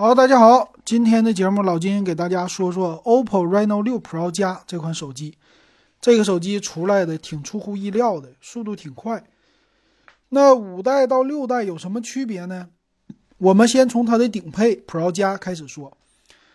[0.00, 5.36] 好，大家好，今天的节目老金给大家说说 OPPO Reno 6 Pro 加这款手机。
[6.00, 9.22] 这个手机出来的挺出乎意料的，速度挺快。
[10.30, 12.68] 那五代到六代有什么区别呢？
[13.36, 15.94] 我们先从它的顶配 Pro 加开始说。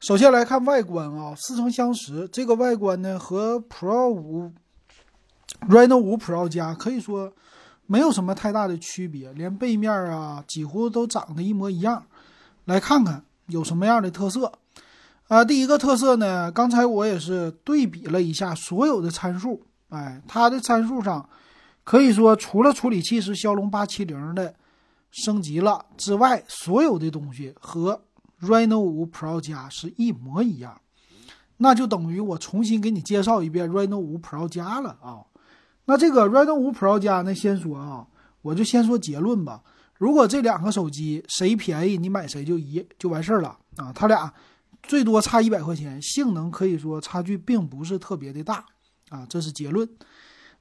[0.00, 2.26] 首先来看外观啊，似曾相识。
[2.32, 4.50] 这个外观呢和 Pro 五
[5.68, 7.34] Reno 5 Pro 加可以说
[7.84, 12.06] 没有什么太大的区别，连背面啊几乎都长得一模一样。
[12.66, 14.52] 来看看有什么样的特色
[15.28, 15.44] 啊？
[15.44, 21.28] 第一个特色呢，刚才我也是对比了一下所有的参数，哎，它的参数上
[21.84, 24.52] 可以说除了处理器是骁龙八七零的
[25.12, 28.02] 升级了之外，所有的东西和
[28.40, 30.80] Reno 5 Pro 加是一模一样，
[31.58, 35.22] 那就等于我重新给你介绍一遍 Reno 5 Pro 加了啊。
[35.84, 38.06] 那这个 Reno 5 Pro 加呢，先说啊，
[38.42, 39.62] 我就先说结论吧。
[39.98, 43.92] 如果这两个手机谁便宜，你买谁就一就完事儿了啊！
[43.94, 44.32] 它俩
[44.82, 48.64] 最多差一百块钱，性能可以说差距并不是特别的大
[49.08, 49.88] 啊，这是结论。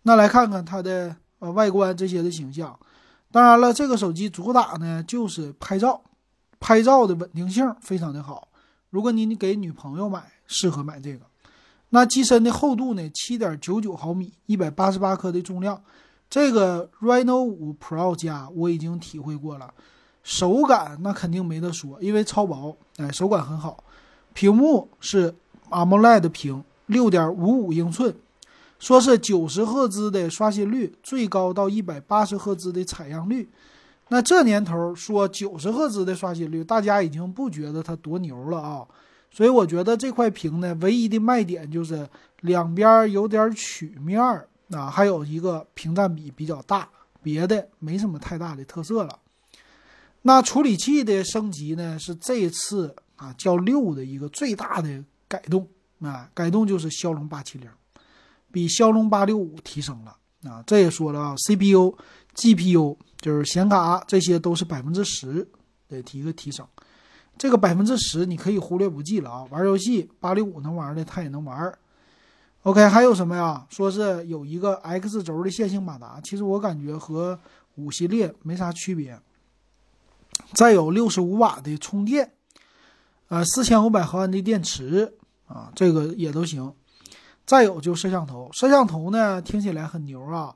[0.03, 2.77] 那来看看它的呃外观这些的形象。
[3.31, 6.01] 当然了，这个手机主打呢就是拍照，
[6.59, 8.47] 拍照的稳定性非常的好。
[8.89, 11.25] 如果你你给女朋友买，适合买这个。
[11.89, 15.83] 那机身的厚度呢，七点九九毫米，一百八十八克的重量。
[16.29, 19.73] 这个 Reno 5 Pro 加我已经体会过了，
[20.23, 23.83] 手感那肯定没得说，因为超薄，哎，手感很好。
[24.33, 25.33] 屏幕是
[25.69, 28.13] AMOLED 屏，六点五五英寸，
[28.79, 33.47] 说是九十赫兹的刷新率，最高到一百八十赫兹的采样率。
[34.09, 38.85] 那这年头说九十赫兹的刷新率，大家已经不觉得它多牛了啊。
[39.31, 42.07] 所以我觉得这块屏呢，唯一的卖点就是
[42.41, 44.47] 两边有点曲面儿。
[44.71, 46.89] 啊，还有一个屏占比比较大，
[47.21, 49.19] 别的没什么太大的特色了。
[50.23, 55.67] 那处理器的升级呢，是这次啊叫六的一个最大的改动
[55.99, 57.69] 啊，改动就是骁龙八七零，
[58.52, 60.17] 比骁龙八六五提升了
[60.50, 60.63] 啊。
[60.66, 61.95] 这也说了啊，CPU、
[62.35, 65.47] GPU 就是显卡这些都是百分之十
[65.88, 66.68] 的提一个提升，
[67.38, 69.44] 这个百分之十你可以忽略不计了啊。
[69.51, 71.72] 玩游戏八六五能玩的，它也能玩。
[72.65, 73.63] OK，还有什么呀？
[73.69, 77.39] 说是有一个 X 轴的线性马达，其实我感觉和
[77.75, 79.19] 五系列没啥区别。
[80.51, 82.33] 再有六十五瓦的充电，
[83.27, 85.13] 呃，四千五百毫安的电池
[85.45, 86.73] 啊，这个也都行。
[87.45, 90.55] 再有就摄像头，摄像头呢听起来很牛啊，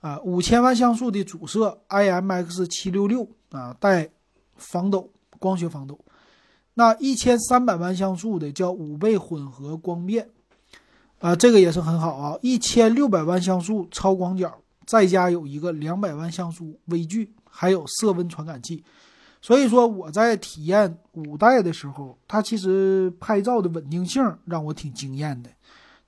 [0.00, 4.10] 啊，五千万像素的主摄 IMX 七六六啊，带
[4.56, 5.96] 防抖，光学防抖。
[6.74, 10.28] 那一千三百万像素的叫五倍混合光变。
[11.24, 14.54] 啊，这个也是很好啊，一千六百万像素超广角，
[14.84, 18.84] 再加有一个两百万像素微距，还有色温传感器。
[19.40, 25.48] 所以说我在体验五代的时候，它其实拍照的稳定性让我挺惊艳的。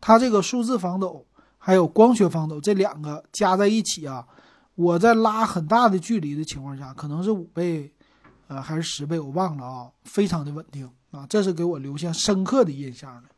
[0.02, 1.24] 它这个数字防抖
[1.56, 4.26] 还有光学防抖这两个加在一起啊，
[4.74, 7.90] 我在拉很大的距离的情况下，可能是五倍，
[8.48, 13.30] 呃还是十倍，我忘了啊，非常的稳定啊，这是给我留下深刻的印象的。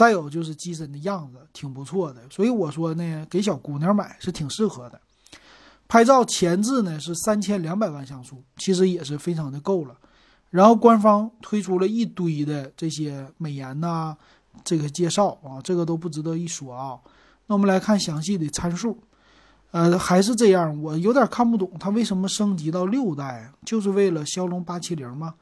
[0.00, 4.98] 再有就是机身的样子挺不错的，所以我说呢，给小姑娘买是挺适合的。
[5.86, 9.94] 拍照前置呢是三千两百万像素，其实也是非常的够了。
[10.48, 14.16] 然后官方推出了一堆的这些美颜呐，
[14.64, 16.98] 这个介绍啊，这个都不值得一说啊。
[17.46, 18.96] 那我们来看详细的参数，
[19.72, 25.34] 呃，还是这样，我有点看不懂它为什么升级到六代，就是为了骁龙八七零吗？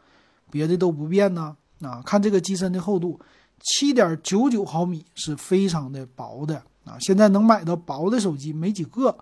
[0.51, 1.57] 别的都不变呢？
[1.81, 3.21] 啊，看这个机身的厚度。
[3.61, 6.97] 七点九九毫米是非常的薄的啊！
[7.01, 9.17] 现在能买到薄的手机没几个，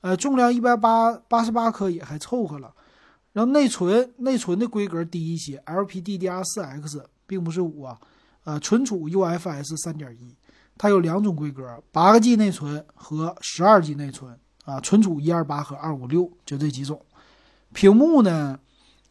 [0.00, 2.72] 呃，重量一百八八十八克也还凑合了。
[3.32, 7.98] 然后内存内存的规格低一些，LPDDR4X 并不是五啊，
[8.44, 10.34] 呃，存储 UFS 三点一，
[10.78, 17.04] 它有两种规格，八个 G 内存和十二 G 内存啊，存储一二八和二五六就这几种。
[17.72, 18.56] 屏幕呢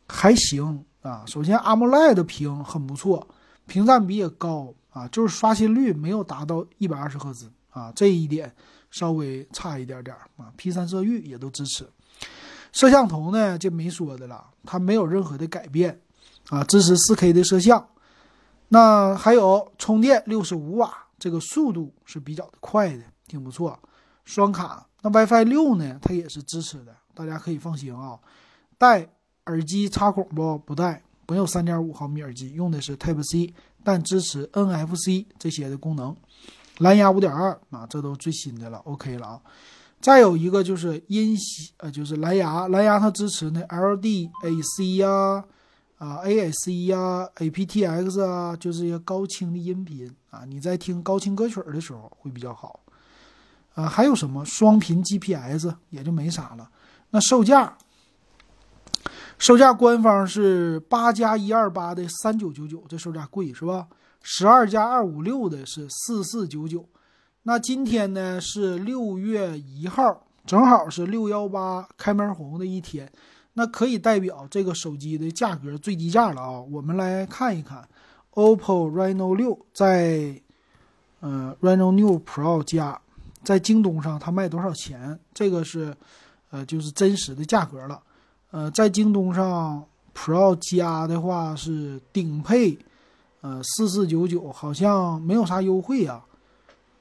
[0.07, 3.27] 还行啊，首先 AMOLED 屏很不错。
[3.65, 8.53] 屏占比也高啊，就是刷新率没有达到一百二十赫兹啊，这一点
[8.91, 10.51] 稍微差一点点啊。
[10.57, 11.87] P 三色域也都支持，
[12.71, 15.99] 摄像头呢就没说的了，它没有任何的改变
[16.49, 17.87] 啊，支持四 K 的摄像。
[18.69, 23.79] 那还有充电六十五瓦，这个速度是比较的快的，挺不错。
[24.25, 28.19] 双卡，那 WiFi 六呢，它也是支持的，大家可以放心啊。
[28.77, 29.07] 带
[29.45, 30.57] 耳机插孔不？
[30.57, 31.03] 不带。
[31.27, 33.53] 没有三点五毫米耳机，用的是 Type C，
[33.83, 36.15] 但支持 NFC 这些的功能。
[36.79, 39.41] 蓝牙五点二啊，这都最新的了，OK 了啊。
[40.01, 45.43] 再有一个就是音系，呃，就是蓝牙，蓝牙它支持那 LDAC 呀，
[45.97, 52.81] 啊，AAC 啊，aptX 啊，就是一些高清的音频啊，你在听高清歌曲的时候会比较好。
[53.75, 56.69] 啊，还有什么双频 GPS 也就没啥了。
[57.11, 57.77] 那售价，
[59.37, 63.87] 售价官方是八加一二八的三九九九，这售价贵是吧？
[64.21, 66.87] 十二加二五六的是四四九九。
[67.43, 73.11] 那今天呢是六月一号，正好是六幺八开门红的一天，
[73.53, 76.61] 那可以代表这个手机的价格最低价了啊！
[76.61, 77.85] 我们来看一看
[78.35, 80.41] ，OPPO Reno 六在，
[81.19, 83.01] 呃，Reno 六 Pro 加
[83.43, 85.19] 在京东上它卖多少钱？
[85.33, 85.93] 这个是，
[86.49, 88.01] 呃，就是真实的价格了。
[88.53, 89.83] 呃，在京东上
[90.15, 92.77] Pro 加的话是顶配，
[93.41, 96.23] 呃，四四九九，好像没有啥优惠啊。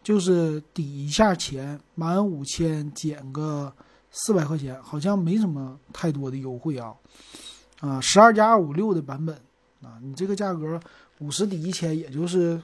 [0.03, 3.71] 就是抵一下钱，满五千减个
[4.11, 6.95] 四百块钱，好像没什么太多的优惠啊。
[7.81, 9.37] 啊，十二加二五六的版本
[9.83, 10.81] 啊，你这个价格
[11.19, 12.59] 五十抵一千，也就是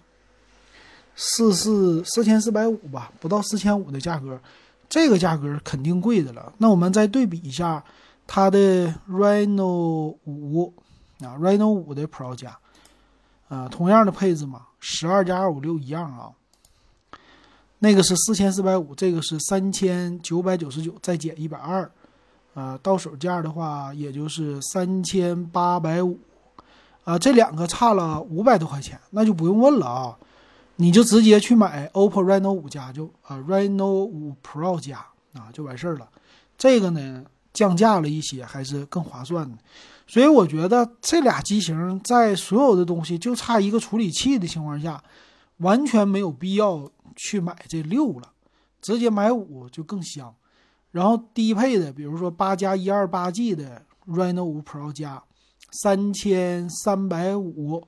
[1.14, 4.41] 四四四千四百五吧，不到四千五的价格，
[4.88, 6.50] 这个价格肯定贵的了。
[6.56, 7.84] 那我们再对比一下
[8.31, 10.75] 它的 Reno 五
[11.21, 12.57] 啊，Reno 五的 Pro 加
[13.49, 16.31] 啊，同样的配置嘛，十二加二五六一样啊。
[17.79, 21.91] 那个是四千四百五，这个是三千九百九十九，再减一百二，
[22.53, 26.19] 啊，到手价的话也就是三千八百五，
[27.05, 30.19] 啊，这两个差了五百多块钱，那就不用问了啊，
[30.77, 34.99] 你就直接去买 OPPO Reno 五加就啊，Reno 五 Pro 加
[35.33, 36.07] 啊就完事儿了，
[36.59, 37.25] 这个呢
[37.58, 39.58] 降价了一些，还是更划算的，
[40.06, 45.02] 所以我觉得这俩机型在所有的东西就差一个处理器的情况下，
[45.58, 46.90] 完全没有必要。
[47.20, 48.31] 去买这六了，
[48.81, 50.32] 直接买五就更香。
[50.93, 55.20] 然后低配的，比如说八加一二八 G 的 Reno 五 Pro 加，
[55.72, 57.82] 三千三百五，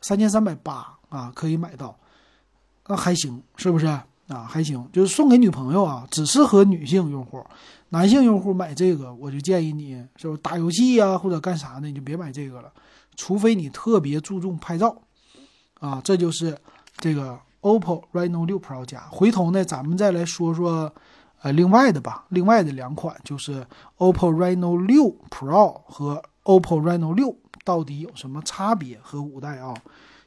[0.00, 1.96] 三千三百八啊，可以买到，
[2.88, 3.86] 那还行，是不是
[4.28, 4.46] 啊？
[4.48, 7.44] 还行，就是送给女朋友啊，只适合女性用户，
[7.88, 12.72] 男性用户买这个，我就建议你，是不是打游戏呀或者干啥的，你就别买这个了，
[13.16, 14.96] 除非你特别注重拍照
[15.80, 16.56] 啊，这就是
[16.98, 17.38] 这个。
[17.60, 20.90] OPPO Reno 6 Pro 加，回头呢，咱们再来说说，
[21.42, 22.24] 呃，另外的吧。
[22.28, 23.66] 另外的两款就是
[23.96, 27.34] OPPO Reno 6 Pro 和 OPPO Reno 6
[27.64, 29.74] 到底有什么差别和五代啊？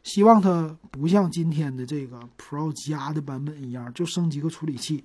[0.03, 5.03] 希望它不像今天的这个 Pro 加的版本一样，就升级个处理器，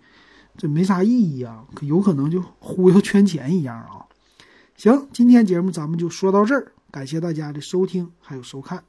[0.57, 4.05] 这没啥意义啊，有可能就忽悠圈钱一样啊。
[4.77, 8.83] 行，今天节目咱们就说到这儿，感谢大家的收听还有收看。